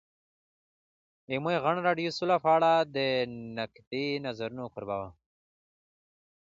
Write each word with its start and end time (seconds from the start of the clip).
ازادي 1.35 1.79
راډیو 1.87 2.09
د 2.11 2.15
سوله 2.17 2.37
په 2.43 2.49
اړه 2.55 2.71
د 2.95 2.97
نقدي 3.57 4.07
نظرونو 4.25 4.65
کوربه 4.73 4.95
وه. 5.01 5.09